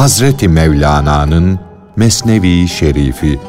Hazreti 0.00 0.48
Mevlana'nın 0.48 1.60
Mesnevi 1.96 2.68
Şerifi. 2.68 3.40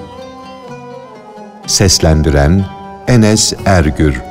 Seslendiren 1.68 2.66
Enes 3.08 3.54
Ergür. 3.66 4.22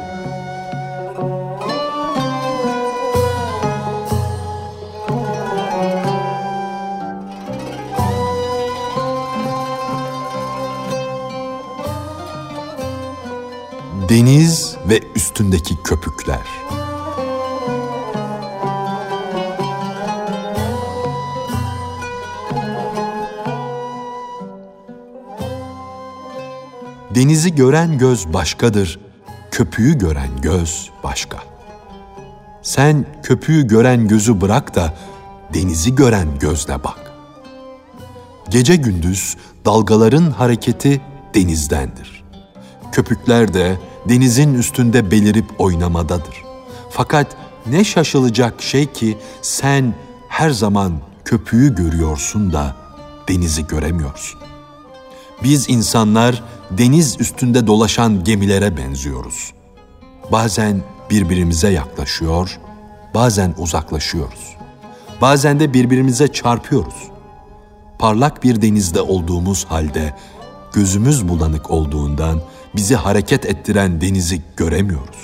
Deniz 14.08 14.77
ve 14.89 15.00
üstündeki 15.16 15.82
köpükler 15.85 16.46
Denizi 27.20 27.54
gören 27.54 27.98
göz 27.98 28.32
başkadır, 28.32 29.00
köpüğü 29.50 29.98
gören 29.98 30.40
göz 30.42 30.90
başka. 31.04 31.38
Sen 32.62 33.06
köpüğü 33.22 33.66
gören 33.66 34.08
gözü 34.08 34.41
bırak 34.41 34.74
da 34.74 34.94
denizi 35.55 35.94
gören 35.94 36.28
gözle 36.38 36.84
bak. 36.84 37.12
Gece 38.48 38.77
gündüz 38.77 39.36
dalgaların 39.64 40.30
hareketi 40.30 41.00
denizdendir. 41.34 42.24
Köpükler 42.92 43.55
de 43.55 43.78
denizin 44.08 44.55
üstünde 44.55 45.10
belirip 45.10 45.60
oynamadadır. 45.60 46.44
Fakat 46.90 47.36
ne 47.66 47.84
şaşılacak 47.84 48.62
şey 48.62 48.92
ki 48.92 49.18
sen 49.42 49.94
her 50.28 50.50
zaman 50.50 50.92
köpüğü 51.24 51.74
görüyorsun 51.74 52.52
da 52.52 52.77
denizi 53.28 53.66
göremiyorsun. 53.66 54.40
Biz 55.42 55.70
insanlar 55.70 56.42
deniz 56.70 57.20
üstünde 57.20 57.66
dolaşan 57.66 58.24
gemilere 58.24 58.76
benziyoruz. 58.76 59.52
Bazen 60.32 60.82
birbirimize 61.10 61.68
yaklaşıyor, 61.68 62.58
bazen 63.14 63.54
uzaklaşıyoruz. 63.58 64.56
Bazen 65.20 65.60
de 65.60 65.74
birbirimize 65.74 66.28
çarpıyoruz. 66.28 67.10
Parlak 67.98 68.42
bir 68.42 68.62
denizde 68.62 69.00
olduğumuz 69.00 69.64
halde 69.64 70.14
gözümüz 70.72 71.28
bulanık 71.28 71.70
olduğundan 71.70 72.40
bizi 72.77 72.96
hareket 72.96 73.46
ettiren 73.46 74.00
denizi 74.00 74.42
göremiyoruz. 74.56 75.18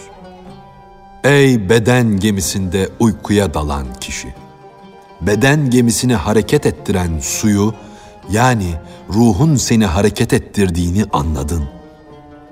Ey 1.24 1.68
beden 1.68 2.16
gemisinde 2.16 2.88
uykuya 3.00 3.54
dalan 3.54 3.86
kişi! 4.00 4.34
Beden 5.20 5.70
gemisini 5.70 6.14
hareket 6.14 6.66
ettiren 6.66 7.18
suyu 7.22 7.74
yani 8.30 8.74
ruhun 9.14 9.56
seni 9.56 9.86
hareket 9.86 10.32
ettirdiğini 10.32 11.04
anladın. 11.12 11.64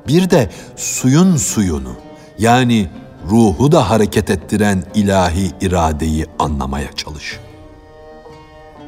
Bir 0.09 0.31
de 0.31 0.51
suyun 0.77 1.37
suyunu 1.37 1.93
yani 2.39 2.89
ruhu 3.31 3.73
da 3.73 3.91
hareket 3.91 4.31
ettiren 4.31 4.85
ilahi 4.95 5.51
iradeyi 5.61 6.27
anlamaya 6.39 6.93
çalış. 6.93 7.41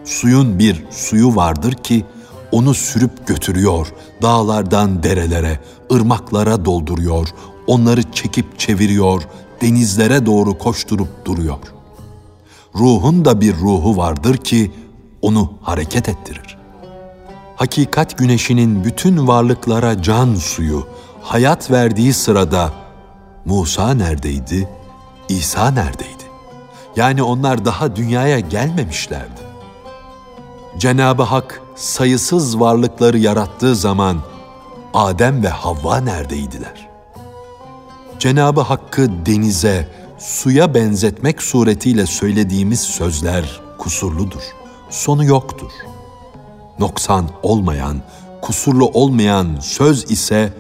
Suyun 0.04 0.58
bir 0.58 0.84
suyu 0.90 1.36
vardır 1.36 1.72
ki 1.72 2.04
onu 2.52 2.74
sürüp 2.74 3.26
götürüyor, 3.26 3.86
dağlardan 4.22 5.02
derelere, 5.02 5.60
ırmaklara 5.92 6.64
dolduruyor, 6.64 7.28
onları 7.66 8.02
çekip 8.12 8.58
çeviriyor, 8.58 9.22
denizlere 9.62 10.26
doğru 10.26 10.58
koşturup 10.58 11.24
duruyor. 11.24 11.58
Ruhun 12.74 13.24
da 13.24 13.40
bir 13.40 13.56
ruhu 13.56 13.96
vardır 13.96 14.36
ki 14.36 14.72
onu 15.22 15.52
hareket 15.62 16.08
ettirir 16.08 16.45
hakikat 17.56 18.18
güneşinin 18.18 18.84
bütün 18.84 19.26
varlıklara 19.26 20.02
can 20.02 20.34
suyu, 20.34 20.86
hayat 21.22 21.70
verdiği 21.70 22.12
sırada 22.12 22.72
Musa 23.44 23.94
neredeydi, 23.94 24.68
İsa 25.28 25.70
neredeydi? 25.70 26.12
Yani 26.96 27.22
onlar 27.22 27.64
daha 27.64 27.96
dünyaya 27.96 28.40
gelmemişlerdi. 28.40 29.40
Cenab-ı 30.78 31.22
Hak 31.22 31.62
sayısız 31.74 32.60
varlıkları 32.60 33.18
yarattığı 33.18 33.76
zaman 33.76 34.18
Adem 34.94 35.42
ve 35.42 35.48
Havva 35.48 36.00
neredeydiler? 36.00 36.88
Cenab-ı 38.18 38.60
Hakk'ı 38.60 39.26
denize, 39.26 39.88
suya 40.18 40.74
benzetmek 40.74 41.42
suretiyle 41.42 42.06
söylediğimiz 42.06 42.80
sözler 42.80 43.60
kusurludur. 43.78 44.42
Sonu 44.90 45.24
yoktur.'' 45.24 45.95
Noksan 46.78 47.28
olmayan, 47.42 47.96
kusurlu 48.42 48.88
olmayan 48.88 49.56
söz 49.60 50.10
ise 50.10 50.52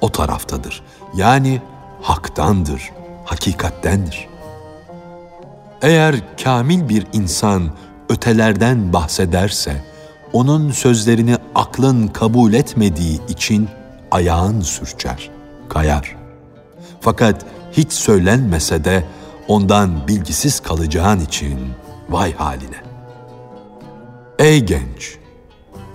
o 0.00 0.12
taraftadır. 0.12 0.82
Yani 1.14 1.62
haktandır, 2.02 2.90
hakikattendir. 3.24 4.28
Eğer 5.82 6.14
kamil 6.44 6.88
bir 6.88 7.06
insan 7.12 7.70
ötelerden 8.08 8.92
bahsederse, 8.92 9.84
onun 10.32 10.70
sözlerini 10.70 11.36
aklın 11.54 12.08
kabul 12.08 12.52
etmediği 12.52 13.20
için 13.28 13.68
ayağın 14.10 14.60
sürçer, 14.60 15.30
kayar. 15.68 16.16
Fakat 17.00 17.46
hiç 17.72 17.92
söylenmese 17.92 18.84
de 18.84 19.04
ondan 19.48 20.08
bilgisiz 20.08 20.60
kalacağın 20.60 21.20
için 21.20 21.58
vay 22.08 22.34
haline. 22.34 22.82
Ey 24.38 24.60
genç! 24.60 25.18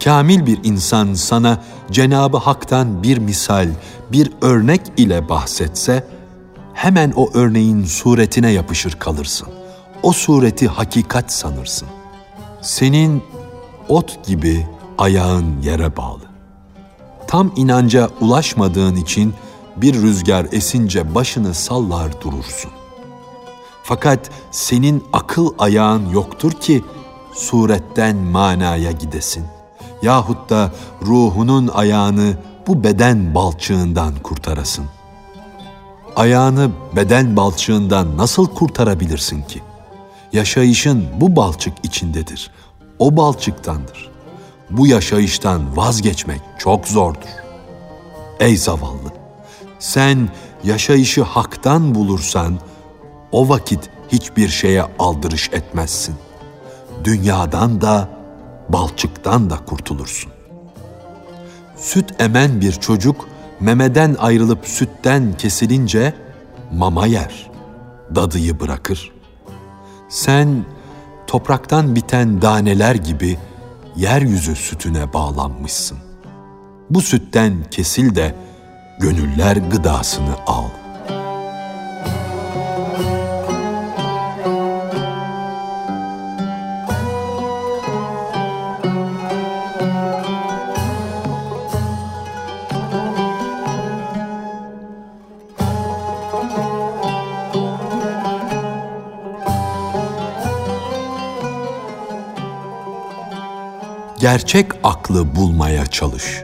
Kamil 0.03 0.46
bir 0.46 0.59
insan 0.64 1.14
sana 1.14 1.62
Cenabı 1.91 2.38
Hak'tan 2.38 3.03
bir 3.03 3.18
misal, 3.18 3.69
bir 4.12 4.31
örnek 4.41 4.81
ile 4.97 5.30
bahsetse, 5.30 6.08
hemen 6.74 7.14
o 7.16 7.30
örneğin 7.34 7.86
suretine 7.86 8.52
yapışır 8.52 8.91
kalırsın. 8.91 9.47
O 10.03 10.14
sureti 10.14 10.68
hakikat 10.68 11.31
sanırsın. 11.31 11.88
Senin 12.62 13.24
ot 13.90 14.28
gibi 14.28 14.68
ayağın 14.97 15.62
yere 15.62 15.97
bağlı. 15.97 16.24
Tam 17.28 17.52
inanca 17.56 18.09
ulaşmadığın 18.22 18.96
için 18.96 19.34
bir 19.78 19.94
rüzgar 20.02 20.47
esince 20.52 21.16
başını 21.16 21.53
sallar 21.53 22.22
durursun. 22.22 22.72
Fakat 23.84 24.30
senin 24.52 25.03
akıl 25.14 25.50
ayağın 25.59 26.09
yoktur 26.09 26.52
ki 26.52 26.84
suretten 27.34 28.18
manaya 28.18 28.91
gidesin 28.91 29.53
yahut 30.03 30.50
da 30.50 30.72
ruhunun 31.02 31.68
ayağını 31.68 32.38
bu 32.68 32.84
beden 32.84 33.36
balçığından 33.36 34.14
kurtarasın. 34.24 34.86
Ayağını 36.16 36.72
beden 36.96 37.38
balçığından 37.38 38.18
nasıl 38.18 38.47
kurtarabilirsin 38.47 39.41
ki? 39.41 39.62
Yaşayışın 40.34 41.06
bu 41.22 41.36
balçık 41.36 41.74
içindedir. 41.84 42.52
O 43.00 43.18
balçıktandır. 43.18 44.12
Bu 44.69 44.88
yaşayıştan 44.88 45.78
vazgeçmek 45.78 46.41
çok 46.58 46.88
zordur. 46.88 47.30
Ey 48.40 48.58
zavallı! 48.58 49.14
Sen 49.80 50.30
yaşayışı 50.64 51.24
haktan 51.24 51.96
bulursan, 51.96 52.59
o 53.31 53.50
vakit 53.50 53.90
hiçbir 54.12 54.50
şeye 54.50 54.84
aldırış 55.00 55.49
etmezsin. 55.53 56.16
Dünyadan 57.03 57.82
da, 57.82 58.09
balçıktan 58.73 59.49
da 59.49 59.58
kurtulursun. 59.66 60.31
Süt 61.78 62.22
emen 62.22 62.61
bir 62.61 62.72
çocuk 62.72 63.29
memeden 63.59 64.16
ayrılıp 64.20 64.67
sütten 64.67 65.37
kesilince 65.37 66.14
mama 66.72 67.08
yer, 67.08 67.52
dadıyı 68.16 68.59
bırakır. 68.59 69.11
Sen 70.09 70.66
topraktan 71.28 71.96
biten 71.96 72.41
daneler 72.41 72.96
gibi 72.96 73.37
yeryüzü 73.96 74.55
sütüne 74.55 75.14
bağlanmışsın. 75.14 75.97
Bu 76.90 77.02
sütten 77.02 77.53
kesil 77.72 78.16
de 78.16 78.35
gönüller 78.99 79.55
gıdasını 79.55 80.35
al.'' 80.47 80.83
Gerçek 104.23 104.67
aklı 104.84 105.35
bulmaya 105.35 105.85
çalış. 105.85 106.43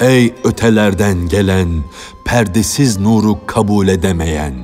Ey 0.00 0.34
ötelerden 0.44 1.28
gelen, 1.28 1.84
perdesiz 2.24 2.98
nuru 2.98 3.46
kabul 3.46 3.88
edemeyen, 3.88 4.54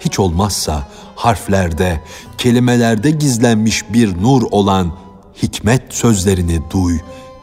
hiç 0.00 0.18
olmazsa 0.18 0.88
harflerde, 1.16 2.00
kelimelerde 2.38 3.10
gizlenmiş 3.10 3.92
bir 3.92 4.22
nur 4.22 4.42
olan 4.50 4.98
hikmet 5.42 5.94
sözlerini 5.94 6.60
duy, 6.70 6.98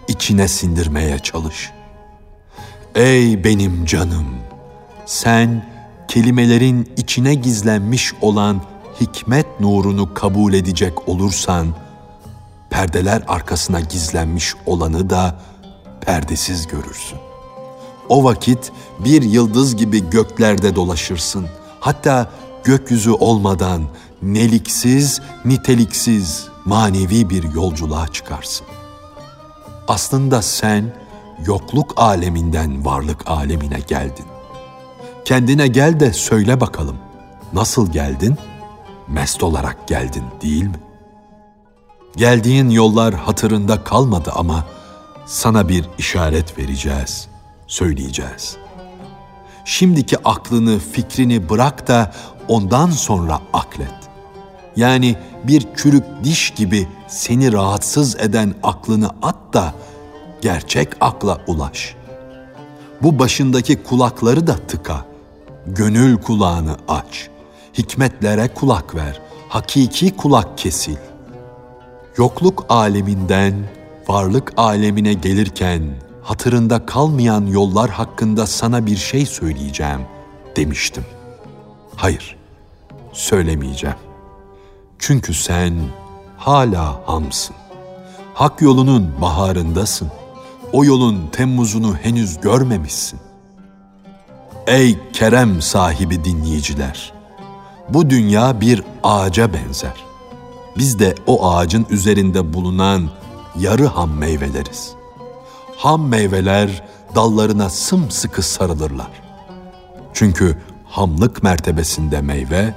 içine 0.08 0.48
sindirmeye 0.48 1.20
çalış. 1.20 1.79
Ey 3.00 3.44
benim 3.44 3.86
canım, 3.86 4.26
sen 5.06 5.66
kelimelerin 6.08 6.92
içine 6.98 7.34
gizlenmiş 7.34 8.14
olan 8.22 8.62
hikmet 9.02 9.60
nurunu 9.60 10.14
kabul 10.14 10.54
edecek 10.54 11.10
olursan, 11.10 11.68
perdeler 12.70 13.24
arkasına 13.28 13.80
gizlenmiş 13.80 14.54
olanı 14.66 15.10
da 15.10 15.40
perdesiz 16.02 16.68
görürsün. 16.68 17.18
O 18.10 18.24
vakit 18.24 18.72
bir 19.00 19.22
yıldız 19.22 19.76
gibi 19.76 20.10
göklerde 20.10 20.76
dolaşırsın. 20.76 21.48
Hatta 21.80 22.32
gökyüzü 22.64 23.12
olmadan 23.12 23.84
neliksiz, 24.22 25.22
niteliksiz 25.46 26.48
manevi 26.66 27.30
bir 27.30 27.54
yolculuğa 27.54 28.08
çıkarsın. 28.08 28.68
Aslında 29.88 30.42
sen 30.42 30.94
yokluk 31.46 31.94
aleminden 31.98 32.86
varlık 32.86 33.30
alemine 33.30 33.80
geldin. 33.88 34.26
Kendine 35.26 35.68
gel 35.68 36.00
de 36.00 36.14
söyle 36.14 36.62
bakalım. 36.62 36.96
Nasıl 37.54 37.92
geldin? 37.92 38.38
Mest 39.08 39.44
olarak 39.44 39.88
geldin 39.88 40.24
değil 40.42 40.64
mi? 40.64 40.80
Geldiğin 42.16 42.70
yollar 42.70 43.14
hatırında 43.14 43.84
kalmadı 43.84 44.32
ama 44.36 44.66
sana 45.26 45.70
bir 45.70 45.90
işaret 45.98 46.58
vereceğiz, 46.58 47.28
söyleyeceğiz. 47.68 48.58
Şimdiki 49.66 50.18
aklını, 50.28 50.80
fikrini 50.80 51.50
bırak 51.50 51.88
da 51.88 52.14
ondan 52.48 52.90
sonra 52.90 53.40
aklet. 53.54 53.94
Yani 54.76 55.16
bir 55.44 55.68
çürük 55.78 56.04
diş 56.24 56.50
gibi 56.50 56.88
seni 57.08 57.54
rahatsız 57.54 58.16
eden 58.16 58.56
aklını 58.64 59.10
at 59.22 59.54
da 59.54 59.74
gerçek 60.42 60.90
akla 61.02 61.38
ulaş. 61.48 61.96
Bu 63.02 63.20
başındaki 63.20 63.84
kulakları 63.84 64.48
da 64.48 64.56
tıka. 64.56 65.06
Gönül 65.68 66.18
kulağını 66.18 66.78
aç. 66.88 67.30
Hikmetlere 67.78 68.48
kulak 68.48 68.96
ver. 68.96 69.22
Hakiki 69.50 70.18
kulak 70.18 70.58
kesil. 70.58 70.98
Yokluk 72.18 72.66
aleminden 72.70 73.54
varlık 74.08 74.54
alemine 74.58 75.14
gelirken 75.14 75.82
hatırında 76.24 76.86
kalmayan 76.86 77.46
yollar 77.46 77.90
hakkında 77.90 78.48
sana 78.48 78.86
bir 78.86 78.98
şey 78.98 79.26
söyleyeceğim 79.26 80.02
demiştim. 80.56 81.06
Hayır, 81.96 82.38
söylemeyeceğim. 83.14 83.96
Çünkü 85.00 85.34
sen 85.34 85.74
hala 86.38 87.02
hamsın. 87.06 87.56
Hak 88.34 88.62
yolunun 88.62 89.14
baharındasın. 89.22 90.12
O 90.74 90.86
yolun 90.86 91.30
Temmuz'unu 91.32 91.96
henüz 91.96 92.42
görmemişsin. 92.42 93.20
Ey 94.68 94.98
kerem 95.14 95.62
sahibi 95.62 96.24
dinleyiciler! 96.24 97.14
Bu 97.90 98.10
dünya 98.10 98.62
bir 98.62 98.84
ağaca 99.04 99.54
benzer. 99.54 100.06
Biz 100.78 101.00
de 101.00 101.16
o 101.28 101.52
ağacın 101.52 101.86
üzerinde 101.90 102.54
bulunan 102.54 103.10
yarı 103.60 103.86
ham 103.86 104.12
meyveleriz. 104.12 104.94
Ham 105.78 106.08
meyveler 106.08 106.84
dallarına 107.16 107.70
sımsıkı 107.70 108.42
sarılırlar. 108.42 109.12
Çünkü 110.14 110.58
hamlık 110.86 111.44
mertebesinde 111.44 112.22
meyve 112.22 112.74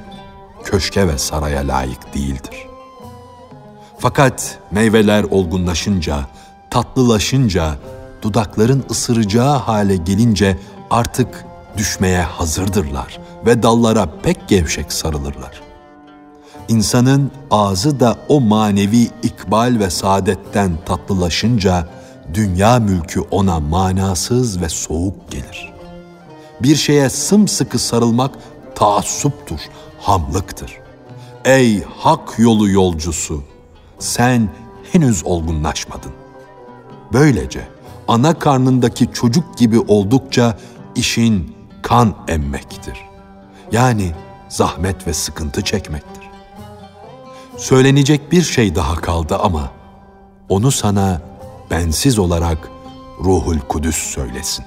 köşke 0.65 1.09
ve 1.09 1.19
saraya 1.19 1.69
layık 1.69 2.15
değildir. 2.15 2.67
Fakat 3.99 4.59
meyveler 4.71 5.25
olgunlaşınca, 5.25 6.27
tatlılaşınca, 6.73 7.75
dudakların 8.23 8.85
ısıracağı 8.91 9.57
hale 9.57 9.97
gelince 9.97 10.59
artık 10.91 11.45
düşmeye 11.77 12.23
hazırdırlar 12.23 13.19
ve 13.47 13.63
dallara 13.63 14.09
pek 14.23 14.49
gevşek 14.49 14.93
sarılırlar. 14.93 15.61
İnsanın 16.69 17.31
ağzı 17.51 18.01
da 18.01 18.17
o 18.29 18.41
manevi 18.41 19.11
ikbal 19.23 19.77
ve 19.79 19.91
saadetten 19.91 20.79
tatlılaşınca 20.87 21.89
dünya 22.35 22.79
mülkü 22.79 23.21
ona 23.21 23.61
manasız 23.61 24.61
ve 24.61 24.69
soğuk 24.69 25.31
gelir. 25.31 25.73
Bir 26.61 26.77
şeye 26.77 27.11
sımsıkı 27.11 27.79
sarılmak 27.79 28.31
taassuptur, 28.75 29.61
hamlıktır. 30.01 30.73
Ey 31.45 31.83
hak 31.99 32.39
yolu 32.39 32.69
yolcusu, 32.69 33.43
sen 33.99 34.49
henüz 34.93 35.25
olgunlaşmadın. 35.25 36.22
Böylece 37.13 37.69
ana 38.09 38.39
karnındaki 38.39 39.13
çocuk 39.13 39.59
gibi 39.59 39.81
oldukça 39.81 40.59
işin 40.95 41.57
kan 41.83 42.15
emmektir. 42.29 42.99
Yani 43.73 44.13
zahmet 44.49 45.07
ve 45.07 45.13
sıkıntı 45.13 45.63
çekmektir. 45.63 46.23
Söylenecek 47.57 48.33
bir 48.33 48.43
şey 48.43 48.75
daha 48.75 48.95
kaldı 48.95 49.39
ama 49.39 49.71
onu 50.49 50.71
sana 50.71 51.21
bensiz 51.71 52.19
olarak 52.19 52.71
Ruhul 53.25 53.59
Kudüs 53.59 53.97
söylesin. 53.97 54.65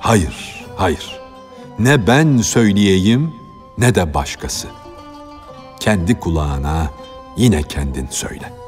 Hayır, 0.00 0.66
hayır. 0.76 1.20
Ne 1.78 2.06
ben 2.06 2.38
söyleyeyim 2.38 3.34
ne 3.78 3.94
de 3.94 4.14
başkası. 4.14 4.68
Kendi 5.80 6.20
kulağına 6.20 6.90
yine 7.36 7.62
kendin 7.62 8.08
söyle. 8.10 8.61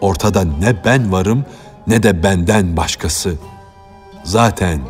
Ortada 0.00 0.44
ne 0.44 0.84
ben 0.84 1.12
varım 1.12 1.44
ne 1.86 2.02
de 2.02 2.22
benden 2.22 2.76
başkası. 2.76 3.34
Zaten 4.24 4.80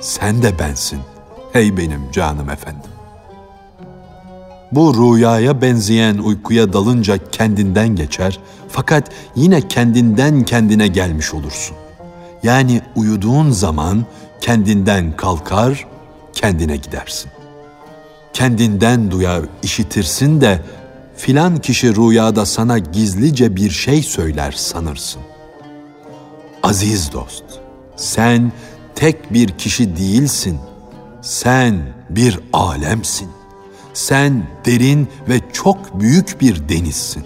sen 0.00 0.42
de 0.42 0.58
bensin. 0.58 1.00
Hey 1.52 1.76
benim 1.76 2.10
canım 2.12 2.50
efendim. 2.50 2.90
Bu 4.72 4.94
rüyaya 4.94 5.62
benzeyen 5.62 6.18
uykuya 6.18 6.72
dalınca 6.72 7.18
kendinden 7.32 7.88
geçer 7.88 8.38
fakat 8.68 9.10
yine 9.36 9.68
kendinden 9.68 10.42
kendine 10.44 10.88
gelmiş 10.88 11.34
olursun. 11.34 11.76
Yani 12.42 12.82
uyuduğun 12.96 13.50
zaman 13.50 14.04
kendinden 14.40 15.16
kalkar, 15.16 15.86
kendine 16.32 16.76
gidersin. 16.76 17.30
Kendinden 18.32 19.10
duyar, 19.10 19.42
işitirsin 19.62 20.40
de 20.40 20.60
filan 21.20 21.56
kişi 21.56 21.96
rüyada 21.96 22.46
sana 22.46 22.78
gizlice 22.78 23.56
bir 23.56 23.70
şey 23.70 24.02
söyler 24.02 24.52
sanırsın. 24.52 25.22
Aziz 26.62 27.12
dost, 27.12 27.44
sen 27.96 28.52
tek 28.94 29.32
bir 29.34 29.48
kişi 29.48 29.96
değilsin. 29.96 30.58
Sen 31.22 31.94
bir 32.10 32.40
alemsin. 32.52 33.28
Sen 33.94 34.46
derin 34.66 35.08
ve 35.28 35.40
çok 35.52 36.00
büyük 36.00 36.40
bir 36.40 36.68
denizsin. 36.68 37.24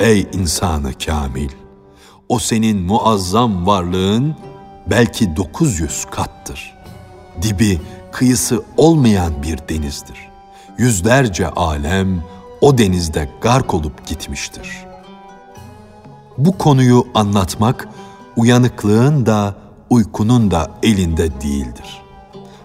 Ey 0.00 0.26
insanı 0.32 0.92
kamil! 1.06 1.50
O 2.28 2.38
senin 2.38 2.82
muazzam 2.82 3.66
varlığın 3.66 4.36
belki 4.90 5.36
900 5.36 6.04
kattır. 6.10 6.74
Dibi, 7.42 7.80
kıyısı 8.12 8.62
olmayan 8.76 9.42
bir 9.42 9.58
denizdir. 9.68 10.28
Yüzlerce 10.78 11.48
alem 11.48 12.22
o 12.60 12.78
denizde 12.78 13.28
gark 13.40 13.74
olup 13.74 14.06
gitmiştir. 14.06 14.86
Bu 16.38 16.58
konuyu 16.58 17.06
anlatmak 17.14 17.88
uyanıklığın 18.36 19.26
da 19.26 19.54
uykunun 19.90 20.50
da 20.50 20.70
elinde 20.82 21.40
değildir. 21.40 22.02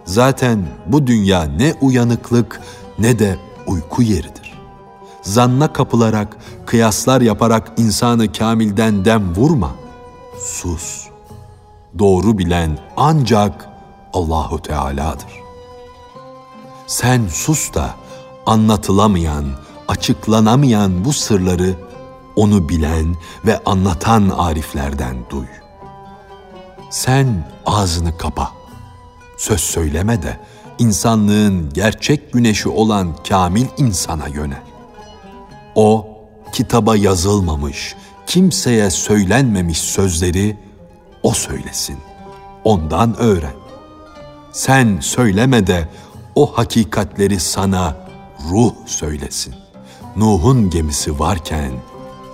Zaten 0.06 0.68
bu 0.88 1.08
dünya 1.08 1.44
ne 1.44 1.74
uyanıklık 1.82 2.62
ne 3.00 3.20
de 3.20 3.38
uyku 3.68 4.04
yeridir. 4.04 4.54
Zanna 5.22 5.74
kapılarak, 5.74 6.38
kıyaslar 6.66 7.22
yaparak 7.22 7.72
insanı 7.78 8.32
kamilden 8.32 9.06
dem 9.06 9.36
vurma. 9.36 9.72
Sus. 10.40 11.08
Doğru 12.00 12.38
bilen 12.38 12.78
ancak 12.98 13.70
Allahu 14.14 14.62
Teala'dır. 14.62 15.42
Sen 16.88 17.28
sus 17.28 17.74
da 17.74 17.90
anlatılamayan, 18.46 19.46
açıklanamayan 19.92 21.06
bu 21.06 21.14
sırları 21.14 21.76
onu 22.36 22.70
bilen 22.70 23.16
ve 23.46 23.60
anlatan 23.66 24.30
ariflerden 24.30 25.16
duy. 25.30 25.46
Sen 26.90 27.48
ağzını 27.66 28.18
kapa. 28.18 28.52
Söz 29.38 29.60
söyleme 29.60 30.24
de 30.24 30.40
insanlığın 30.80 31.70
gerçek 31.74 32.34
güneşi 32.34 32.70
olan 32.70 33.16
kamil 33.30 33.66
insana 33.78 34.28
yönel. 34.28 34.64
O 35.76 36.08
kitaba 36.54 36.96
yazılmamış, 36.96 37.96
kimseye 38.28 38.90
söylenmemiş 38.90 39.78
sözleri 39.78 40.58
o 41.24 41.34
söylesin, 41.34 41.98
ondan 42.64 43.18
öğren. 43.18 43.56
Sen 44.52 44.98
söyleme 45.02 45.68
de 45.68 45.88
o 46.36 46.58
hakikatleri 46.58 47.40
sana 47.40 47.96
ruh 48.50 48.74
söylesin. 48.86 49.61
Nuh'un 50.16 50.70
gemisi 50.70 51.20
varken 51.20 51.72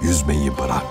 yüzmeyi 0.02 0.58
bırak. 0.58 0.86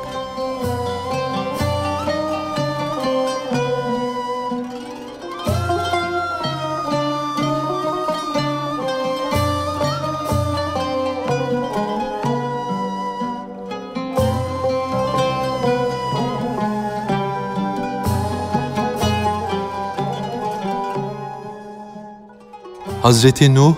Hazreti 23.02 23.54
Nuh 23.54 23.74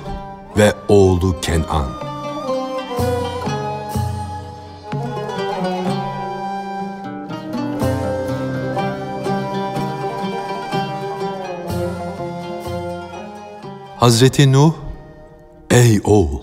ve 0.56 0.74
oğlu 0.88 1.40
Kenan. 1.40 2.07
Hazreti 14.08 14.52
Nuh, 14.52 14.72
ey 15.70 16.00
oğul, 16.04 16.42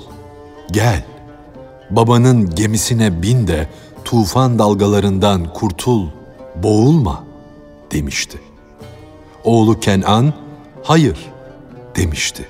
gel, 0.72 1.06
babanın 1.90 2.56
gemisine 2.56 3.22
bin 3.22 3.48
de 3.48 3.70
tufan 4.04 4.60
dalgalarından 4.60 5.54
kurtul, 5.54 6.08
boğulma 6.56 7.24
demişti. 7.92 8.40
Oğlu 9.44 9.80
Kenan, 9.80 10.34
hayır 10.84 11.32
demişti. 11.96 12.46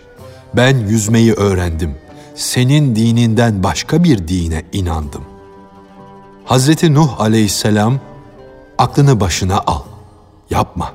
Ben 0.56 0.78
yüzmeyi 0.78 1.34
öğrendim. 1.34 1.96
Senin 2.36 2.96
dininden 2.96 3.64
başka 3.64 4.04
bir 4.04 4.28
dine 4.28 4.64
inandım. 4.74 5.24
Hazreti 6.46 6.94
Nuh 6.94 7.20
aleyhisselam 7.20 8.00
aklını 8.78 9.20
başına 9.20 9.62
al, 9.68 9.82
yapma 10.50 10.94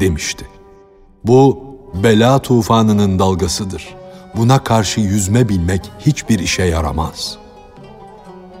demişti. 0.00 0.46
Bu 1.24 1.67
bela 1.94 2.38
tufanının 2.38 3.18
dalgasıdır. 3.18 3.94
Buna 4.36 4.64
karşı 4.64 5.00
yüzme 5.00 5.48
bilmek 5.48 5.90
hiçbir 5.98 6.38
işe 6.38 6.62
yaramaz. 6.62 7.38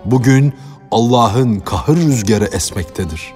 Bugün 0.04 0.54
Allah'ın 0.90 1.60
kahır 1.60 1.96
rüzgarı 1.96 2.44
esmektedir. 2.44 3.34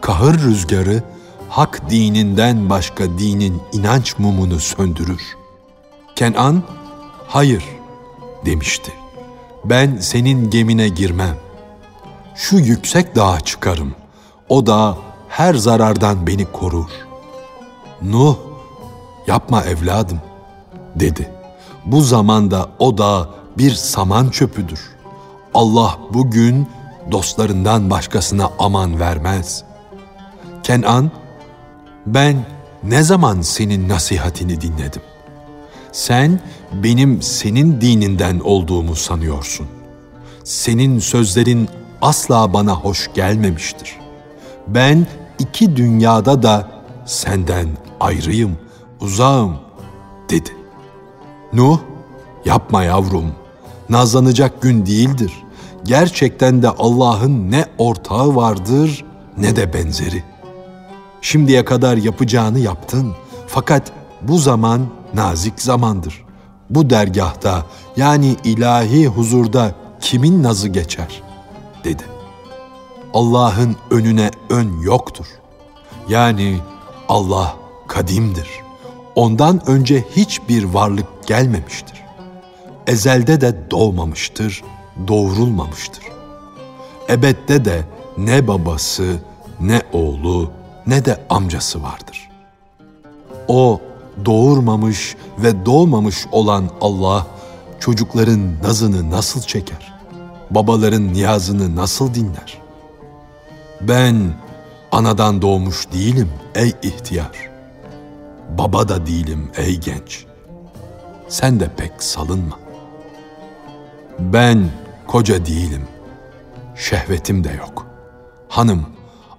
Kahır 0.00 0.42
rüzgarı 0.42 1.02
hak 1.48 1.90
dininden 1.90 2.70
başka 2.70 3.04
dinin 3.04 3.62
inanç 3.72 4.18
mumunu 4.18 4.60
söndürür.'' 4.60 5.44
Kenan, 6.16 6.62
hayır 7.28 7.64
demişti. 8.46 8.92
Ben 9.64 9.96
senin 9.96 10.50
gemine 10.50 10.88
girmem. 10.88 11.36
Şu 12.34 12.56
yüksek 12.56 13.16
dağa 13.16 13.40
çıkarım. 13.40 13.94
O 14.48 14.66
da 14.66 14.98
her 15.28 15.54
zarardan 15.54 16.26
beni 16.26 16.52
korur. 16.52 16.90
Nuh, 18.02 18.36
yapma 19.26 19.62
evladım 19.62 20.20
dedi. 20.96 21.30
Bu 21.84 22.00
zamanda 22.00 22.68
o 22.78 22.98
da 22.98 23.28
bir 23.58 23.70
saman 23.70 24.28
çöpüdür. 24.28 24.80
Allah 25.54 25.98
bugün 26.14 26.68
dostlarından 27.10 27.90
başkasına 27.90 28.50
aman 28.58 29.00
vermez. 29.00 29.64
Kenan, 30.62 31.10
ben 32.06 32.46
ne 32.82 33.02
zaman 33.02 33.40
senin 33.40 33.88
nasihatini 33.88 34.60
dinledim? 34.60 35.02
Sen 35.92 36.40
benim 36.72 37.22
senin 37.22 37.80
dininden 37.80 38.40
olduğumu 38.40 38.96
sanıyorsun. 38.96 39.66
Senin 40.44 40.98
sözlerin 40.98 41.68
asla 42.02 42.52
bana 42.52 42.72
hoş 42.72 43.10
gelmemiştir. 43.14 43.96
Ben 44.68 45.06
iki 45.38 45.76
dünyada 45.76 46.42
da 46.42 46.68
senden 47.06 47.68
ayrıyım, 48.00 48.56
uzağım 49.04 49.56
dedi. 50.30 50.56
Nuh, 51.52 51.78
yapma 52.44 52.84
yavrum, 52.84 53.32
nazlanacak 53.88 54.62
gün 54.62 54.86
değildir. 54.86 55.32
Gerçekten 55.84 56.62
de 56.62 56.68
Allah'ın 56.68 57.50
ne 57.50 57.66
ortağı 57.78 58.36
vardır 58.36 59.04
ne 59.38 59.56
de 59.56 59.72
benzeri. 59.72 60.22
Şimdiye 61.20 61.64
kadar 61.64 61.96
yapacağını 61.96 62.58
yaptın 62.58 63.12
fakat 63.46 63.92
bu 64.22 64.38
zaman 64.38 64.80
nazik 65.14 65.60
zamandır. 65.62 66.24
Bu 66.70 66.90
dergahta 66.90 67.66
yani 67.96 68.36
ilahi 68.44 69.06
huzurda 69.06 69.74
kimin 70.00 70.42
nazı 70.42 70.68
geçer? 70.68 71.22
dedi. 71.84 72.02
Allah'ın 73.14 73.76
önüne 73.90 74.30
ön 74.50 74.80
yoktur. 74.80 75.26
Yani 76.08 76.58
Allah 77.08 77.56
kadimdir. 77.88 78.63
Ondan 79.14 79.68
önce 79.68 80.04
hiçbir 80.16 80.64
varlık 80.64 81.26
gelmemiştir. 81.26 82.02
Ezelde 82.86 83.40
de 83.40 83.70
doğmamıştır, 83.70 84.64
doğrulmamıştır. 85.08 86.04
Ebedde 87.10 87.64
de 87.64 87.82
ne 88.18 88.48
babası, 88.48 89.16
ne 89.60 89.82
oğlu, 89.92 90.50
ne 90.86 91.04
de 91.04 91.20
amcası 91.30 91.82
vardır. 91.82 92.30
O 93.48 93.80
doğurmamış 94.24 95.16
ve 95.38 95.66
doğmamış 95.66 96.26
olan 96.32 96.70
Allah 96.80 97.26
çocukların 97.80 98.62
nazını 98.62 99.10
nasıl 99.10 99.40
çeker? 99.40 99.94
Babaların 100.50 101.12
niyazını 101.12 101.76
nasıl 101.76 102.14
dinler? 102.14 102.58
Ben 103.80 104.34
anadan 104.92 105.42
doğmuş 105.42 105.92
değilim 105.92 106.32
ey 106.54 106.72
ihtiyar. 106.82 107.53
Baba 108.50 108.88
da 108.88 109.06
değilim 109.06 109.50
ey 109.56 109.80
genç. 109.80 110.24
Sen 111.28 111.60
de 111.60 111.70
pek 111.76 111.92
salınma. 111.98 112.58
Ben 114.18 114.70
koca 115.06 115.46
değilim. 115.46 115.82
Şehvetim 116.76 117.44
de 117.44 117.50
yok. 117.50 117.86
Hanım 118.48 118.86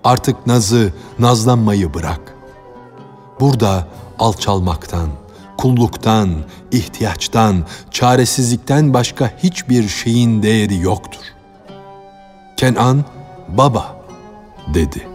artık 0.04 0.48
nazı, 0.48 0.94
nazlanmayı 1.20 1.94
bırak. 1.94 2.36
Burada 3.40 3.88
alçalmaktan, 4.20 5.10
kulluktan, 5.58 6.30
ihtiyaçtan, 6.72 7.66
çaresizlikten 7.92 8.94
başka 8.94 9.32
hiçbir 9.44 9.88
şeyin 9.88 10.44
değeri 10.44 10.78
yoktur. 10.78 11.22
Kenan, 12.58 13.06
baba 13.48 13.96
dedi. 14.74 15.08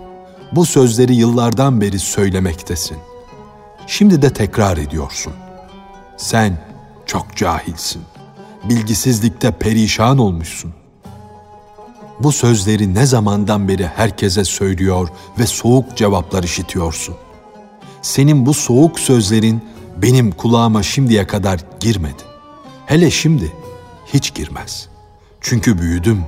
Bu 0.53 0.67
sözleri 0.67 1.15
yıllardan 1.15 1.81
beri 1.81 1.99
söylemektesin. 1.99 2.97
Şimdi 3.91 4.23
de 4.23 4.33
tekrar 4.33 4.77
ediyorsun. 4.77 5.33
Sen 6.17 6.59
çok 7.07 7.37
cahilsin. 7.37 8.03
Bilgisizlikte 8.65 9.51
perişan 9.51 10.19
olmuşsun. 10.19 10.75
Bu 12.21 12.33
sözleri 12.33 12.95
ne 12.95 13.07
zamandan 13.07 13.69
beri 13.69 13.87
herkese 13.87 14.45
söylüyor 14.45 15.09
ve 15.39 15.47
soğuk 15.47 15.97
cevaplar 15.97 16.43
işitiyorsun.'' 16.43 17.31
senin 18.03 18.47
bu 18.47 18.55
soğuk 18.55 19.01
sözlerin 19.01 19.63
benim 19.97 20.33
kulağıma 20.33 20.83
şimdiye 20.83 21.27
kadar 21.27 21.61
girmedi. 21.81 22.23
Hele 22.87 23.11
şimdi 23.11 23.53
hiç 24.07 24.35
girmez. 24.35 24.89
Çünkü 25.41 25.79
büyüdüm, 25.79 26.25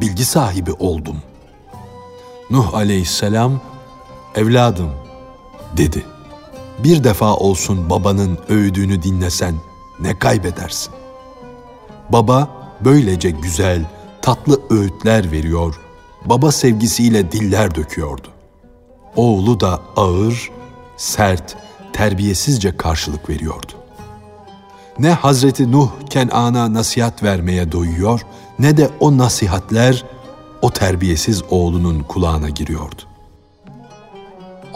bilgi 0.00 0.24
sahibi 0.24 0.72
oldum. 0.72 1.22
Nuh 2.50 2.74
aleyhisselam, 2.74 3.60
evladım 4.34 4.90
dedi. 5.76 6.02
Bir 6.78 7.04
defa 7.04 7.34
olsun 7.34 7.90
babanın 7.90 8.38
övdüğünü 8.48 9.02
dinlesen 9.02 9.54
ne 10.00 10.18
kaybedersin? 10.18 10.92
Baba 12.12 12.48
böylece 12.80 13.30
güzel, 13.30 13.84
tatlı 14.22 14.60
öğütler 14.70 15.32
veriyor, 15.32 15.80
baba 16.24 16.52
sevgisiyle 16.52 17.32
diller 17.32 17.74
döküyordu. 17.74 18.28
Oğlu 19.16 19.60
da 19.60 19.80
ağır, 19.96 20.50
sert, 20.96 21.56
terbiyesizce 21.92 22.76
karşılık 22.76 23.30
veriyordu. 23.30 23.72
Ne 24.98 25.10
Hazreti 25.10 25.72
Nuh 25.72 25.90
Kenan'a 26.10 26.74
nasihat 26.74 27.22
vermeye 27.22 27.72
doyuyor 27.72 28.26
ne 28.58 28.76
de 28.76 28.90
o 29.00 29.18
nasihatler 29.18 30.04
o 30.62 30.70
terbiyesiz 30.70 31.42
oğlunun 31.50 32.00
kulağına 32.00 32.48
giriyordu. 32.48 33.02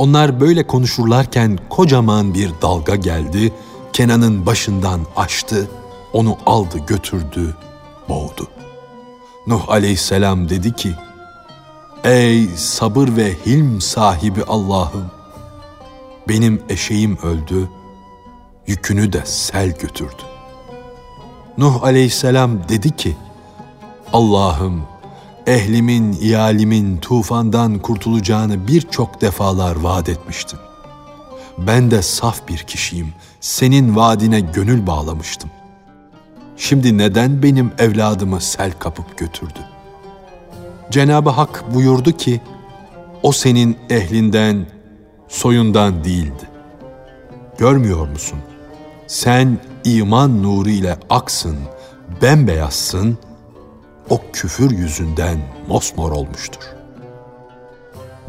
Onlar 0.01 0.41
böyle 0.41 0.67
konuşurlarken 0.67 1.59
kocaman 1.71 2.35
bir 2.35 2.51
dalga 2.63 2.97
geldi, 2.97 3.53
Kenan'ın 3.93 4.47
başından 4.47 5.01
açtı, 5.17 5.71
onu 6.13 6.37
aldı 6.47 6.79
götürdü, 6.87 7.57
boğdu. 8.09 8.49
Nuh 9.47 9.69
aleyhisselam 9.69 10.49
dedi 10.49 10.73
ki, 10.73 10.93
Ey 12.05 12.47
sabır 12.47 13.17
ve 13.17 13.35
hilm 13.47 13.81
sahibi 13.81 14.45
Allah'ım! 14.45 15.11
benim 16.29 16.63
eşeğim 16.69 17.19
öldü, 17.23 17.69
yükünü 18.67 19.13
de 19.13 19.23
sel 19.25 19.69
götürdü. 19.69 20.23
Nuh 21.59 21.83
aleyhisselam 21.83 22.69
dedi 22.69 22.97
ki, 22.97 23.17
Allah'ım 24.13 24.83
ehlimin, 25.51 26.13
iyalimin 26.13 26.97
tufandan 26.97 27.79
kurtulacağını 27.79 28.69
birçok 28.69 29.21
defalar 29.21 29.77
vaat 29.77 30.09
etmiştin. 30.09 30.59
Ben 31.59 31.91
de 31.91 32.03
saf 32.03 32.49
bir 32.49 32.59
kişiyim, 32.59 33.09
senin 33.41 33.97
vaadine 33.97 34.41
gönül 34.41 34.87
bağlamıştım. 34.87 35.51
Şimdi 36.57 36.99
neden 36.99 37.43
benim 37.43 37.73
evladımı 37.79 38.41
sel 38.41 38.73
kapıp 38.79 39.19
götürdü? 39.19 39.59
Cenab-ı 40.91 41.31
Hak 41.31 41.75
buyurdu 41.75 42.13
ki, 42.13 42.41
o 43.23 43.33
senin 43.33 43.77
ehlinden, 43.91 44.67
soyundan 45.29 46.05
değildi. 46.05 46.49
Görmüyor 47.59 48.09
musun? 48.09 48.39
Sen 49.07 49.59
iman 49.85 50.43
nuru 50.43 50.71
ile 50.71 50.97
aksın, 51.11 51.57
bembeyazsın, 52.23 53.19
o 54.11 54.21
küfür 54.33 54.71
yüzünden 54.71 55.39
mosmor 55.69 56.13
olmuştur. 56.13 56.63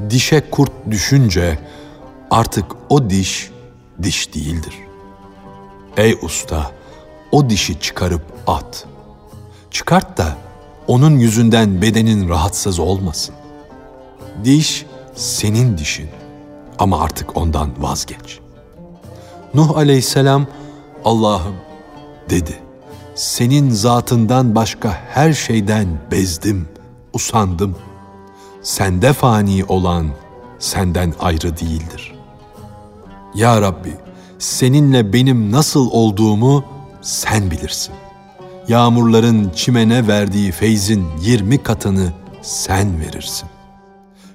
Dişe 0.09 0.49
kurt 0.49 0.71
düşünce 0.91 1.59
artık 2.31 2.65
o 2.89 3.09
diş 3.09 3.51
diş 4.03 4.35
değildir. 4.35 4.73
Ey 5.97 6.17
usta, 6.21 6.71
o 7.31 7.49
dişi 7.49 7.79
çıkarıp 7.79 8.21
at. 8.47 8.85
Çıkart 9.71 10.17
da 10.17 10.37
onun 10.87 11.19
yüzünden 11.19 11.81
bedenin 11.81 12.29
rahatsız 12.29 12.79
olmasın. 12.79 13.35
Diş 14.43 14.85
senin 15.15 15.77
dişin 15.77 16.09
ama 16.79 17.01
artık 17.01 17.37
ondan 17.37 17.83
vazgeç. 17.83 18.39
Nuh 19.53 19.77
aleyhisselam 19.77 20.47
Allah'ım 21.05 21.55
dedi. 22.29 22.60
Senin 23.21 23.69
zatından 23.69 24.55
başka 24.55 25.01
her 25.09 25.33
şeyden 25.33 25.87
bezdim, 26.11 26.67
usandım. 27.13 27.75
Sende 28.63 29.13
fani 29.13 29.65
olan 29.65 30.07
senden 30.59 31.13
ayrı 31.19 31.57
değildir. 31.57 32.15
Ya 33.35 33.61
Rabbi, 33.61 33.93
seninle 34.39 35.13
benim 35.13 35.51
nasıl 35.51 35.91
olduğumu 35.91 36.65
sen 37.01 37.51
bilirsin. 37.51 37.93
Yağmurların 38.67 39.51
çimene 39.55 40.07
verdiği 40.07 40.51
feyzin 40.51 41.07
yirmi 41.21 41.63
katını 41.63 42.13
sen 42.41 42.99
verirsin. 42.99 43.49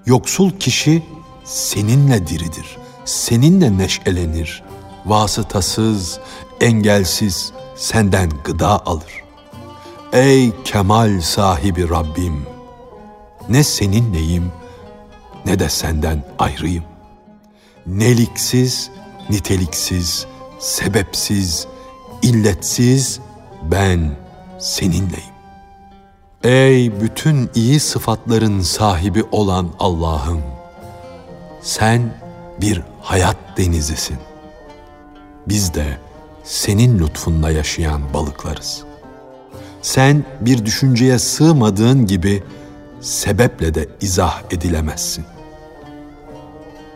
Yoksul 0.07 0.51
kişi 0.51 1.03
seninle 1.45 2.27
diridir, 2.27 2.77
seninle 3.05 3.79
neşelenir. 3.79 4.63
Vasıtasız, 5.07 6.21
engelsiz 6.61 7.53
senden 7.77 8.31
gıda 8.45 8.87
alır. 8.87 9.25
Ey 10.13 10.53
kemal 10.65 11.21
sahibi 11.21 11.91
Rabbim! 11.91 12.47
Ne 13.49 13.65
seninleyim 13.65 14.53
ne 15.47 15.59
de 15.59 15.69
senden 15.69 16.25
ayrıyım. 16.39 16.85
Neliksiz, 17.87 18.91
niteliksiz, 19.31 20.27
sebepsiz, 20.59 21.67
illetsiz 22.23 23.21
ben 23.63 24.17
seninleyim. 24.59 25.37
Ey 26.45 27.01
bütün 27.01 27.51
iyi 27.55 27.81
sıfatların 27.81 28.61
sahibi 28.61 29.25
olan 29.33 29.69
Allah'ım! 29.79 30.43
Sen 31.63 32.15
bir 32.61 32.83
hayat 33.03 33.37
denizisin. 33.57 34.19
Biz 35.49 35.75
de 35.75 36.06
senin 36.47 36.99
lütfunla 36.99 37.51
yaşayan 37.51 38.15
balıklarız. 38.15 38.83
Sen 39.83 40.25
bir 40.41 40.65
düşünceye 40.65 41.19
sığmadığın 41.19 42.07
gibi 42.07 42.43
sebeple 43.01 43.75
de 43.75 43.89
izah 44.01 44.43
edilemezsin. 44.51 45.25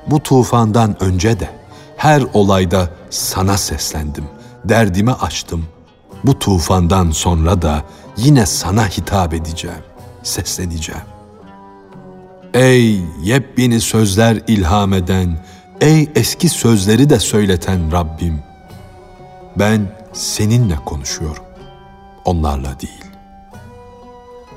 Bu 0.06 0.20
tufandan 0.22 1.02
önce 1.02 1.40
de 1.40 1.48
her 1.96 2.22
olayda 2.32 2.90
sana 3.10 3.56
seslendim, 3.56 4.24
derdimi 4.64 5.12
açtım. 5.12 5.64
Bu 6.24 6.38
tufandan 6.38 7.10
sonra 7.10 7.62
da 7.62 7.84
yine 8.16 8.46
sana 8.46 8.86
hitap 8.88 9.34
edeceğim, 9.34 9.82
sesleneceğim. 10.22 11.02
Ey 12.54 13.00
yepyeni 13.22 13.80
sözler 13.80 14.42
ilham 14.48 14.92
eden, 14.92 15.44
ey 15.80 16.08
eski 16.14 16.48
sözleri 16.48 17.10
de 17.10 17.18
söyleten 17.18 17.92
Rabbim! 17.92 18.49
Ben 19.56 19.92
seninle 20.12 20.76
konuşuyorum, 20.84 21.44
onlarla 22.24 22.80
değil. 22.80 23.04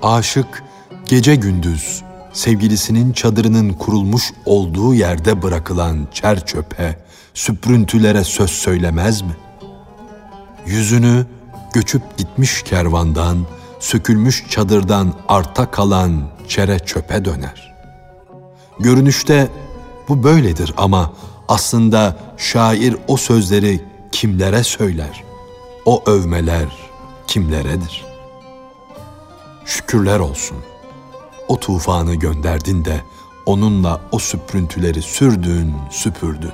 Aşık 0.01 0.63
gece 1.05 1.35
gündüz 1.35 2.03
sevgilisinin 2.33 3.13
çadırının 3.13 3.73
kurulmuş 3.73 4.33
olduğu 4.45 4.93
yerde 4.93 5.41
bırakılan 5.41 6.07
çer 6.13 6.45
çöpe, 6.45 6.97
süprüntülere 7.33 8.23
söz 8.23 8.49
söylemez 8.49 9.21
mi? 9.21 9.35
Yüzünü 10.65 11.25
göçüp 11.73 12.17
gitmiş 12.17 12.63
kervandan, 12.63 13.37
sökülmüş 13.79 14.45
çadırdan 14.49 15.13
arta 15.27 15.71
kalan 15.71 16.29
çere 16.47 16.79
çöpe 16.79 17.25
döner. 17.25 17.73
Görünüşte 18.79 19.47
bu 20.09 20.23
böyledir 20.23 20.73
ama 20.77 21.13
aslında 21.47 22.17
şair 22.37 22.95
o 23.07 23.17
sözleri 23.17 23.92
kimlere 24.13 24.63
söyler? 24.63 25.23
O 25.85 26.03
övmeler 26.05 26.67
kimleredir? 27.27 28.05
Şükürler 29.65 30.19
olsun. 30.19 30.57
O 31.47 31.59
tufanı 31.59 32.15
gönderdin 32.15 32.85
de 32.85 33.01
onunla 33.45 34.01
o 34.11 34.19
süprüntüleri 34.19 35.01
sürdün, 35.01 35.73
süpürdün. 35.91 36.51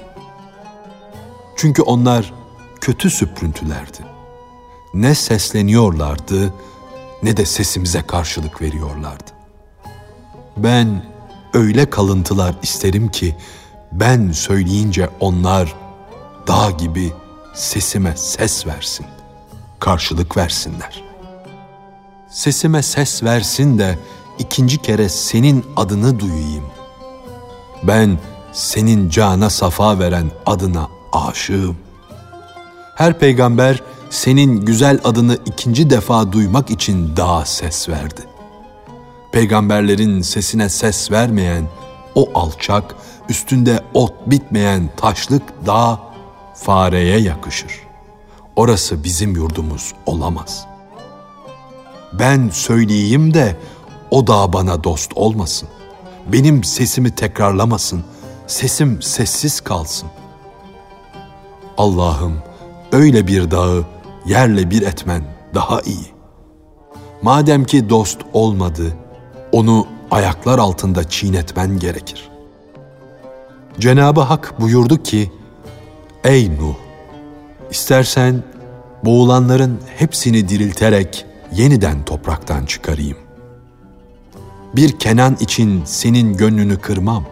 Çünkü 1.55 1.81
onlar 1.81 2.33
kötü 2.81 3.09
süprüntülerdi. 3.09 3.99
Ne 4.93 5.15
sesleniyorlardı 5.15 6.53
ne 7.23 7.37
de 7.37 7.45
sesimize 7.45 8.01
karşılık 8.01 8.61
veriyorlardı. 8.61 9.31
Ben 10.57 11.05
öyle 11.53 11.89
kalıntılar 11.89 12.55
isterim 12.61 13.11
ki 13.11 13.35
ben 13.91 14.31
söyleyince 14.31 15.09
onlar 15.19 15.75
dağ 16.47 16.71
gibi 16.71 17.13
sesime 17.59 18.13
ses 18.17 18.67
versin, 18.67 19.05
karşılık 19.79 20.37
versinler. 20.37 21.03
Sesime 22.29 22.83
ses 22.83 23.23
versin 23.23 23.79
de 23.79 23.99
ikinci 24.39 24.77
kere 24.77 25.09
senin 25.09 25.65
adını 25.75 26.19
duyayım. 26.19 26.63
Ben 27.83 28.17
senin 28.51 29.09
cana 29.09 29.49
safa 29.49 29.99
veren 29.99 30.31
adına 30.45 30.87
aşığım. 31.11 31.77
Her 32.95 33.19
peygamber 33.19 33.83
senin 34.09 34.65
güzel 34.65 34.99
adını 35.03 35.37
ikinci 35.45 35.89
defa 35.89 36.31
duymak 36.31 36.69
için 36.69 37.17
daha 37.17 37.45
ses 37.45 37.89
verdi. 37.89 38.21
Peygamberlerin 39.31 40.21
sesine 40.21 40.69
ses 40.69 41.11
vermeyen 41.11 41.67
o 42.15 42.29
alçak, 42.33 42.95
üstünde 43.29 43.83
ot 43.93 44.13
bitmeyen 44.25 44.89
taşlık 44.97 45.43
dağ 45.65 46.08
fareye 46.61 47.19
yakışır. 47.19 47.71
Orası 48.55 49.03
bizim 49.03 49.35
yurdumuz 49.35 49.93
olamaz. 50.05 50.65
Ben 52.13 52.49
söyleyeyim 52.49 53.33
de 53.33 53.55
o 54.11 54.27
dağ 54.27 54.53
bana 54.53 54.83
dost 54.83 55.11
olmasın. 55.15 55.69
Benim 56.27 56.63
sesimi 56.63 57.11
tekrarlamasın. 57.15 58.03
Sesim 58.47 59.01
sessiz 59.01 59.61
kalsın. 59.61 60.09
Allah'ım 61.77 62.33
öyle 62.91 63.27
bir 63.27 63.51
dağı 63.51 63.85
yerle 64.25 64.69
bir 64.69 64.81
etmen 64.81 65.23
daha 65.55 65.81
iyi. 65.81 66.13
Madem 67.21 67.63
ki 67.63 67.89
dost 67.89 68.17
olmadı, 68.33 68.93
onu 69.51 69.87
ayaklar 70.11 70.59
altında 70.59 71.09
çiğnetmen 71.09 71.79
gerekir. 71.79 72.29
Cenabı 73.79 74.21
Hak 74.21 74.61
buyurdu 74.61 75.03
ki, 75.03 75.31
Ey 76.23 76.49
Nuh! 76.49 76.75
İstersen 77.71 78.43
boğulanların 79.05 79.79
hepsini 79.97 80.49
dirilterek 80.49 81.25
yeniden 81.51 82.05
topraktan 82.05 82.65
çıkarayım. 82.65 83.17
Bir 84.75 84.99
Kenan 84.99 85.37
için 85.39 85.81
senin 85.85 86.37
gönlünü 86.37 86.77
kırmam. 86.77 87.25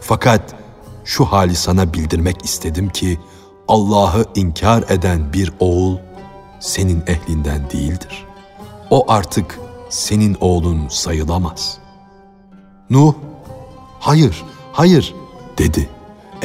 Fakat 0.00 0.54
şu 1.04 1.24
hali 1.24 1.56
sana 1.56 1.94
bildirmek 1.94 2.44
istedim 2.44 2.88
ki 2.88 3.18
Allah'ı 3.68 4.24
inkar 4.34 4.84
eden 4.88 5.32
bir 5.32 5.52
oğul 5.60 5.96
senin 6.60 7.04
ehlinden 7.06 7.70
değildir. 7.70 8.26
O 8.90 9.12
artık 9.12 9.60
senin 9.88 10.36
oğlun 10.40 10.88
sayılamaz. 10.88 11.78
Nuh, 12.90 13.14
hayır, 14.00 14.44
hayır 14.72 15.14
dedi. 15.58 15.95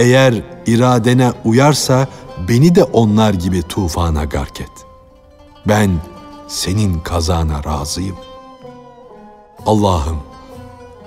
Eğer 0.02 0.42
iradene 0.66 1.32
uyarsa 1.46 2.08
beni 2.48 2.76
de 2.76 2.84
onlar 2.84 3.34
gibi 3.34 3.62
tufana 3.62 4.24
gark 4.24 4.62
et. 4.62 4.72
Ben 5.68 5.92
senin 6.48 7.00
kazana 7.00 7.64
razıyım. 7.64 8.16
Allah'ım 9.66 10.18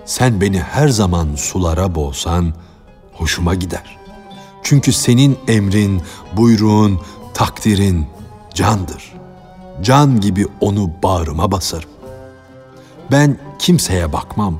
sen 0.04 0.40
beni 0.40 0.60
her 0.60 0.88
zaman 0.88 1.34
sulara 1.36 1.94
boğsan 1.94 2.54
hoşuma 3.12 3.54
gider. 3.54 3.98
Çünkü 4.62 4.92
senin 4.92 5.38
emrin, 5.48 6.02
buyruğun, 6.36 7.00
takdirin 7.34 8.06
candır. 8.54 9.12
Can 9.82 10.20
gibi 10.20 10.46
onu 10.60 10.90
bağrıma 11.02 11.52
basarım. 11.52 11.90
Ben 13.10 13.38
kimseye 13.58 14.12
bakmam. 14.12 14.58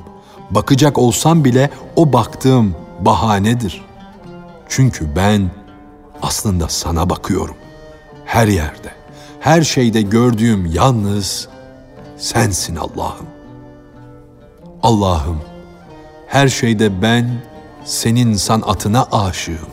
Bakacak 0.51 0.97
olsam 0.97 1.45
bile 1.45 1.69
o 1.95 2.13
baktığım 2.13 2.75
bahanedir. 2.99 3.84
Çünkü 4.69 5.15
ben 5.15 5.51
aslında 6.21 6.69
sana 6.69 7.09
bakıyorum. 7.09 7.55
Her 8.25 8.47
yerde, 8.47 8.91
her 9.39 9.61
şeyde 9.61 10.01
gördüğüm 10.01 10.65
yalnız 10.65 11.47
sensin 12.17 12.75
Allah'ım. 12.75 13.27
Allah'ım, 14.83 15.41
her 16.27 16.47
şeyde 16.47 17.01
ben 17.01 17.41
senin 17.85 18.33
sanatına 18.33 19.07
aşığım. 19.11 19.69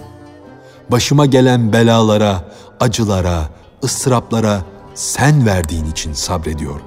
Başıma 0.91 1.27
gelen 1.27 1.73
belalara, 1.73 2.45
acılara, 2.81 3.49
ıstıraplara 3.85 4.63
sen 4.95 5.47
verdiğin 5.47 5.91
için 5.91 6.13
sabrediyorum. 6.13 6.87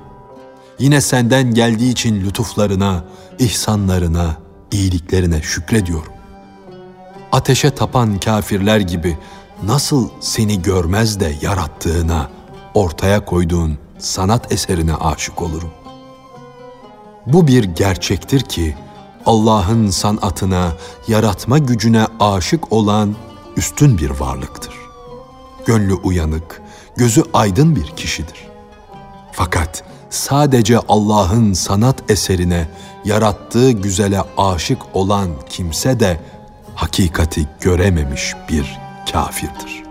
Yine 0.80 1.02
senden 1.02 1.54
geldiği 1.54 1.92
için 1.92 2.22
lütuflarına, 2.22 3.04
ihsanlarına, 3.40 4.38
iyiliklerine 4.72 5.42
şükrediyorum. 5.42 6.14
Ateşe 7.36 7.76
tapan 7.76 8.20
kafirler 8.20 8.80
gibi 8.80 9.18
nasıl 9.64 10.10
seni 10.20 10.62
görmez 10.62 11.20
de 11.20 11.34
yarattığına, 11.42 12.30
ortaya 12.74 13.26
koyduğun 13.26 13.78
sanat 13.98 14.52
eserine 14.52 14.96
aşık 14.96 15.42
olurum. 15.42 15.70
Bu 17.26 17.48
bir 17.48 17.64
gerçektir 17.64 18.40
ki 18.42 18.76
Allah'ın 19.26 19.90
sanatına, 19.90 20.74
yaratma 21.08 21.58
gücüne 21.58 22.08
aşık 22.20 22.72
olan 22.72 23.16
üstün 23.58 23.98
bir 23.98 24.10
varlıktır. 24.10 24.74
Gönlü 25.66 25.94
uyanık, 25.94 26.62
gözü 26.96 27.24
aydın 27.34 27.76
bir 27.76 27.86
kişidir. 27.86 28.48
Fakat 29.32 29.84
sadece 30.10 30.80
Allah'ın 30.80 31.54
sanat 31.54 32.12
eserine, 32.12 32.68
yarattığı 33.06 33.72
güzele 33.72 34.22
aşık 34.38 34.80
olan 34.94 35.30
kimse 35.50 36.00
de 36.00 36.20
hakikati 36.76 37.48
görememiş 37.62 38.34
bir 38.50 38.80
kafirdir. 39.12 39.86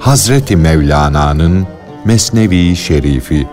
Hazreti 0.00 0.56
Mevlana'nın 0.56 1.66
Mesnevi 2.04 2.76
Şerifi 2.76 3.46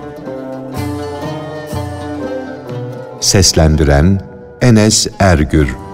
Seslendiren 3.21 4.26
Enes 4.59 5.09
Ergür 5.19 5.86